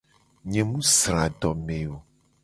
[0.49, 1.97] Nye mu sra adome o.